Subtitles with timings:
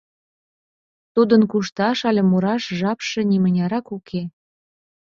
[1.13, 4.21] Тудын кушташ але мураш жапше нимынярак уке.